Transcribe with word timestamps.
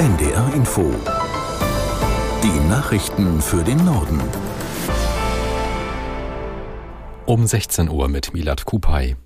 NDR 0.00 0.50
Info. 0.54 0.94
Die 2.42 2.68
Nachrichten 2.70 3.42
für 3.42 3.62
den 3.62 3.84
Norden. 3.84 4.18
Um 7.26 7.46
16 7.46 7.90
Uhr 7.90 8.08
mit 8.08 8.32
Milat 8.32 8.64
Kupay. 8.64 9.16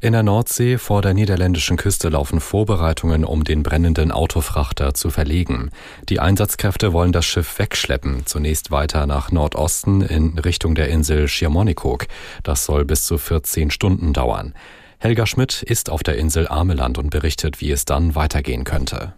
In 0.00 0.12
der 0.12 0.22
Nordsee 0.22 0.78
vor 0.78 1.02
der 1.02 1.14
niederländischen 1.14 1.76
Küste 1.76 2.10
laufen 2.10 2.38
Vorbereitungen, 2.38 3.24
um 3.24 3.42
den 3.42 3.64
brennenden 3.64 4.12
Autofrachter 4.12 4.94
zu 4.94 5.10
verlegen. 5.10 5.70
Die 6.08 6.20
Einsatzkräfte 6.20 6.92
wollen 6.92 7.10
das 7.10 7.26
Schiff 7.26 7.58
wegschleppen, 7.58 8.24
zunächst 8.24 8.70
weiter 8.70 9.08
nach 9.08 9.32
Nordosten 9.32 10.00
in 10.00 10.38
Richtung 10.38 10.76
der 10.76 10.90
Insel 10.90 11.26
Schiermonnikoog. 11.26 12.06
Das 12.44 12.64
soll 12.66 12.84
bis 12.84 13.04
zu 13.04 13.18
14 13.18 13.72
Stunden 13.72 14.12
dauern. 14.12 14.54
Helga 15.00 15.26
Schmidt 15.26 15.64
ist 15.64 15.90
auf 15.90 16.04
der 16.04 16.18
Insel 16.18 16.46
Ameland 16.46 16.98
und 16.98 17.10
berichtet, 17.10 17.60
wie 17.60 17.72
es 17.72 17.84
dann 17.84 18.14
weitergehen 18.14 18.62
könnte. 18.62 19.14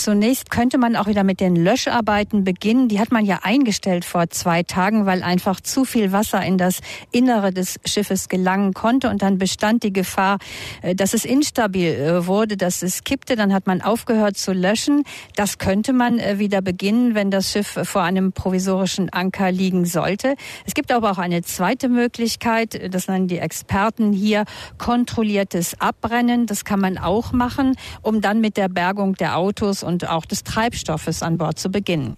Zunächst 0.00 0.50
könnte 0.50 0.78
man 0.78 0.96
auch 0.96 1.08
wieder 1.08 1.24
mit 1.24 1.40
den 1.40 1.54
Löscharbeiten 1.54 2.42
beginnen. 2.42 2.88
Die 2.88 2.98
hat 2.98 3.12
man 3.12 3.26
ja 3.26 3.40
eingestellt 3.42 4.06
vor 4.06 4.30
zwei 4.30 4.62
Tagen, 4.62 5.04
weil 5.04 5.22
einfach 5.22 5.60
zu 5.60 5.84
viel 5.84 6.10
Wasser 6.10 6.42
in 6.42 6.56
das 6.56 6.80
Innere 7.12 7.52
des 7.52 7.78
Schiffes 7.84 8.30
gelangen 8.30 8.72
konnte. 8.72 9.10
Und 9.10 9.20
dann 9.20 9.36
bestand 9.36 9.82
die 9.82 9.92
Gefahr, 9.92 10.38
äh, 10.80 10.94
dass 10.94 11.12
es 11.12 11.26
instabil 11.26 11.92
äh, 11.92 12.26
wurde, 12.26 12.56
dass 12.56 12.80
es 12.82 13.04
kippte. 13.04 13.36
Dann 13.36 13.52
hat 13.52 13.66
man 13.66 13.82
aufgehört 13.82 14.38
zu 14.38 14.54
löschen. 14.54 15.04
Das 15.36 15.58
könnte 15.58 15.92
man 15.92 16.18
äh, 16.18 16.38
wieder 16.38 16.62
beginnen, 16.62 17.14
wenn 17.14 17.30
das 17.30 17.52
Schiff 17.52 17.78
vor 17.82 18.00
einem 18.00 18.32
provisorischen 18.32 19.10
Anker 19.10 19.52
liegen 19.52 19.84
sollte. 19.84 20.34
Es 20.64 20.72
gibt 20.72 20.92
aber 20.92 21.10
auch 21.10 21.18
eine 21.18 21.42
zweite 21.42 21.90
Möglichkeit, 21.90 22.90
das 22.90 23.06
nennen 23.06 23.28
die 23.28 23.36
Experten 23.36 24.14
hier, 24.14 24.44
kontrolliertes 24.78 25.78
Abbrennen. 25.78 26.46
Das 26.46 26.64
kann 26.64 26.80
man 26.80 26.96
auch 26.96 27.32
machen, 27.32 27.76
um 28.00 28.22
dann 28.22 28.40
mit 28.40 28.56
der 28.56 28.70
Bergung 28.70 29.12
der 29.16 29.36
Autos 29.36 29.84
auch 30.08 30.24
des 30.24 30.44
Treibstoffes 30.44 31.22
an 31.22 31.38
Bord 31.38 31.58
zu 31.58 31.70
beginnen. 31.70 32.16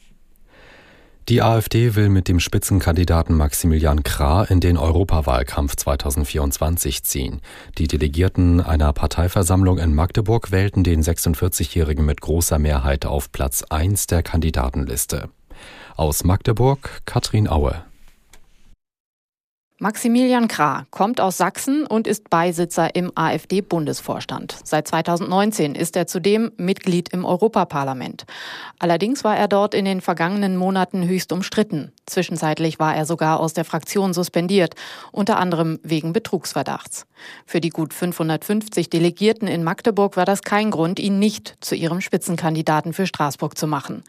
Die 1.28 1.41
AfD 1.41 1.94
will 1.94 2.08
mit 2.08 2.27
dem 2.27 2.41
Spitzenkandidaten 2.41 3.36
Maximilian 3.36 4.02
Krah 4.02 4.42
in 4.42 4.58
den 4.58 4.77
Europawahlkampf 4.77 5.77
2024 5.77 7.05
ziehen. 7.05 7.41
Die 7.78 7.86
Delegierten 7.86 8.60
einer 8.60 8.92
Parteiversammlung 8.92 9.78
in 9.78 9.94
Magdeburg 9.94 10.50
wählten 10.50 10.82
den 10.82 11.00
46-Jährigen 11.00 12.05
mit 12.05 12.20
großer 12.20 12.58
Mehrheit 12.58 13.06
auf 13.06 13.30
Platz 13.30 13.62
1 13.62 14.08
der 14.08 14.25
Kandidatenliste. 14.25 15.28
Aus 15.97 16.25
Magdeburg 16.25 17.02
Katrin 17.04 17.48
Aue. 17.48 17.84
Maximilian 19.83 20.47
Krah 20.47 20.86
kommt 20.92 21.20
aus 21.20 21.38
Sachsen 21.38 21.88
und 21.88 22.06
ist 22.06 22.30
Beisitzer 22.30 22.94
im 22.94 23.11
AfD-Bundesvorstand. 23.16 24.56
Seit 24.62 24.86
2019 24.86 25.75
ist 25.75 25.97
er 25.97 26.06
zudem 26.06 26.52
Mitglied 26.56 27.08
im 27.08 27.25
Europaparlament. 27.25 28.25
Allerdings 28.78 29.25
war 29.25 29.36
er 29.36 29.48
dort 29.48 29.75
in 29.75 29.84
den 29.84 30.00
vergangenen 30.00 30.56
Monaten 30.56 31.08
höchst 31.08 31.33
umstritten. 31.33 31.91
Zwischenzeitlich 32.06 32.78
war 32.78 32.94
er 32.94 33.06
sogar 33.06 33.41
aus 33.41 33.55
der 33.55 33.64
Fraktion 33.64 34.14
suspendiert, 34.14 34.77
unter 35.10 35.36
anderem 35.36 35.80
wegen 35.83 36.12
Betrugsverdachts. 36.12 37.06
Für 37.44 37.60
die 37.60 37.70
gut 37.70 37.92
550 37.92 38.88
Delegierten 38.88 39.48
in 39.48 39.64
Magdeburg 39.64 40.16
war 40.16 40.25
das 40.25 40.42
kein 40.42 40.70
Grund, 40.70 41.00
ihn 41.00 41.19
nicht 41.19 41.56
zu 41.60 41.75
ihrem 41.75 42.00
Spitzenkandidaten 42.00 42.92
für 42.92 43.06
Straßburg 43.06 43.58
zu 43.58 43.66
machen. 43.66 44.05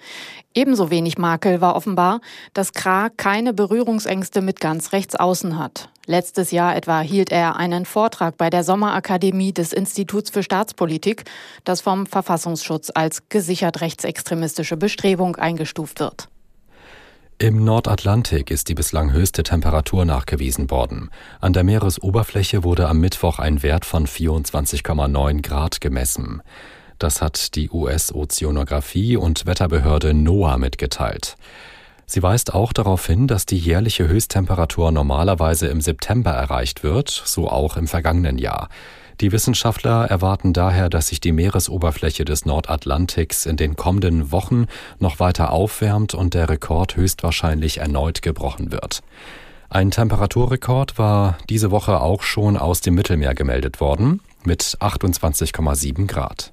Ebenso 0.54 0.92
wenig 0.92 1.18
Makel 1.18 1.62
war 1.62 1.76
offenbar, 1.76 2.22
dass 2.54 2.74
Krah 2.74 3.10
keine 3.10 3.54
Berührungsängste 3.54 4.42
mit 4.42 4.60
ganz 4.60 4.92
rechts 4.92 5.16
außen 5.16 5.58
hat. 5.64 5.90
Letztes 6.06 6.52
Jahr 6.52 6.76
etwa 6.76 7.00
hielt 7.00 7.32
er 7.32 7.56
einen 7.56 7.86
Vortrag 7.86 8.38
bei 8.38 8.50
der 8.50 8.64
Sommerakademie 8.64 9.54
des 9.54 9.74
Instituts 9.74 10.30
für 10.30 10.44
Staatspolitik, 10.44 11.24
das 11.64 11.82
vom 11.82 12.06
Verfassungsschutz 12.06 12.92
als 12.94 13.30
gesichert 13.30 13.82
rechtsextremistische 13.82 14.78
Bestrebung 14.78 15.38
eingestuft 15.38 16.00
wird. 16.00 16.28
Im 17.40 17.64
Nordatlantik 17.64 18.52
ist 18.52 18.70
die 18.70 18.76
bislang 18.76 19.12
höchste 19.12 19.44
Temperatur 19.44 20.06
nachgewiesen 20.06 20.70
worden. 20.70 21.10
An 21.42 21.54
der 21.54 21.64
Meeresoberfläche 21.64 22.64
wurde 22.64 22.88
am 22.88 23.00
Mittwoch 23.00 23.40
ein 23.40 23.64
Wert 23.64 23.86
von 23.86 24.06
24,9 24.06 25.42
Grad 25.42 25.82
gemessen. 25.82 26.42
Das 27.00 27.22
hat 27.22 27.56
die 27.56 27.70
US-Ozeanographie 27.70 29.18
und 29.18 29.46
Wetterbehörde 29.46 30.14
NOAA 30.14 30.58
mitgeteilt. 30.58 31.36
Sie 32.06 32.22
weist 32.22 32.54
auch 32.54 32.74
darauf 32.74 33.06
hin, 33.06 33.28
dass 33.28 33.46
die 33.46 33.58
jährliche 33.58 34.08
Höchsttemperatur 34.08 34.92
normalerweise 34.92 35.68
im 35.68 35.82
September 35.82 36.32
erreicht 36.32 36.84
wird, 36.84 37.10
so 37.10 37.50
auch 37.50 37.78
im 37.78 37.88
vergangenen 37.88 38.38
Jahr. 38.38 38.70
Die 39.22 39.32
Wissenschaftler 39.32 40.06
erwarten 40.06 40.54
daher, 40.54 40.90
dass 40.90 41.08
sich 41.08 41.22
die 41.22 41.32
Meeresoberfläche 41.32 42.26
des 42.26 42.46
Nordatlantiks 42.46 43.46
in 43.46 43.58
den 43.58 43.76
kommenden 43.76 44.32
Wochen 44.32 44.66
noch 45.00 45.20
weiter 45.20 45.52
aufwärmt 45.52 46.14
und 46.14 46.34
der 46.34 46.50
Rekord 46.50 46.96
höchstwahrscheinlich 46.96 47.78
erneut 47.78 48.22
gebrochen 48.22 48.72
wird. 48.72 49.02
Ein 49.70 49.92
Temperaturrekord 49.92 50.98
war 50.98 51.38
diese 51.50 51.72
Woche 51.72 52.00
auch 52.02 52.22
schon 52.22 52.58
aus 52.58 52.82
dem 52.82 52.96
Mittelmeer 52.96 53.34
gemeldet 53.34 53.80
worden 53.80 54.22
mit 54.44 54.78
28,7 54.80 56.06
Grad. 56.06 56.53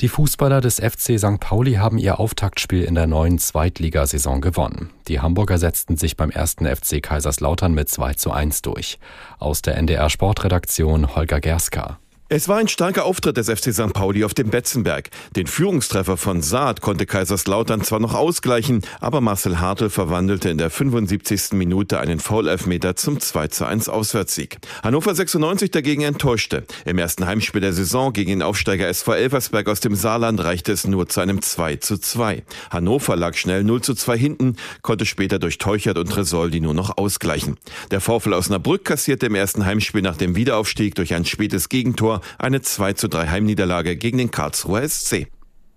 Die 0.00 0.08
Fußballer 0.08 0.60
des 0.60 0.80
FC 0.80 1.18
St. 1.18 1.38
Pauli 1.38 1.74
haben 1.74 1.98
ihr 1.98 2.18
Auftaktspiel 2.18 2.82
in 2.82 2.96
der 2.96 3.06
neuen 3.06 3.38
Zweitligasaison 3.38 4.40
gewonnen. 4.40 4.90
Die 5.06 5.20
Hamburger 5.20 5.58
setzten 5.58 5.96
sich 5.96 6.16
beim 6.16 6.30
ersten 6.30 6.66
FC 6.66 7.00
Kaiserslautern 7.00 7.72
mit 7.72 7.88
2 7.88 8.14
zu 8.14 8.32
1 8.32 8.62
durch. 8.62 8.98
Aus 9.38 9.62
der 9.62 9.76
NDR 9.76 10.10
Sportredaktion 10.10 11.14
Holger 11.14 11.40
Gerska. 11.40 11.98
Es 12.36 12.48
war 12.48 12.56
ein 12.56 12.66
starker 12.66 13.04
Auftritt 13.04 13.36
des 13.36 13.48
FC 13.48 13.72
St. 13.72 13.92
Pauli 13.92 14.24
auf 14.24 14.34
dem 14.34 14.50
Betzenberg. 14.50 15.08
Den 15.36 15.46
Führungstreffer 15.46 16.16
von 16.16 16.42
Saad 16.42 16.80
konnte 16.80 17.06
Kaiserslautern 17.06 17.82
zwar 17.82 18.00
noch 18.00 18.12
ausgleichen, 18.12 18.82
aber 19.00 19.20
Marcel 19.20 19.60
Hartl 19.60 19.88
verwandelte 19.88 20.48
in 20.48 20.58
der 20.58 20.68
75. 20.68 21.52
Minute 21.52 22.00
einen 22.00 22.18
Foul-Elfmeter 22.18 22.96
zum 22.96 23.20
2 23.20 23.46
zu 23.46 23.66
1 23.66 23.88
Auswärtssieg. 23.88 24.56
Hannover 24.82 25.14
96 25.14 25.70
dagegen 25.70 26.02
enttäuschte. 26.02 26.64
Im 26.84 26.98
ersten 26.98 27.24
Heimspiel 27.24 27.60
der 27.60 27.72
Saison 27.72 28.12
gegen 28.12 28.30
den 28.30 28.42
Aufsteiger 28.42 28.88
SV 28.88 29.14
Elversberg 29.14 29.68
aus 29.68 29.78
dem 29.78 29.94
Saarland 29.94 30.42
reichte 30.42 30.72
es 30.72 30.88
nur 30.88 31.08
zu 31.08 31.20
einem 31.20 31.40
2 31.40 31.76
zu 31.76 31.98
2. 31.98 32.42
Hannover 32.68 33.14
lag 33.14 33.36
schnell 33.36 33.62
0 33.62 33.80
zu 33.82 33.94
2 33.94 34.18
hinten, 34.18 34.56
konnte 34.82 35.06
später 35.06 35.38
durch 35.38 35.58
Teuchert 35.58 35.98
und 35.98 36.10
Tresoldi 36.10 36.58
nur 36.58 36.74
noch 36.74 36.98
ausgleichen. 36.98 37.58
Der 37.92 38.00
VfL 38.00 38.32
Osnabrück 38.32 38.84
kassierte 38.84 39.26
im 39.26 39.36
ersten 39.36 39.64
Heimspiel 39.64 40.02
nach 40.02 40.16
dem 40.16 40.34
Wiederaufstieg 40.34 40.96
durch 40.96 41.14
ein 41.14 41.24
spätes 41.24 41.68
Gegentor 41.68 42.22
eine 42.38 42.62
2 42.62 42.94
zu 42.94 43.08
3 43.08 43.28
Heimniederlage 43.28 43.96
gegen 43.96 44.18
den 44.18 44.30
Karlsruher 44.30 44.88
SC. 44.88 45.28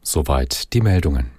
Soweit 0.01 0.73
die 0.73 0.81
Meldungen. 0.81 1.36